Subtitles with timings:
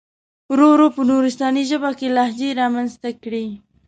[0.51, 3.47] ورو ورو په نورستاني ژبه کې لهجې را منځته کړي.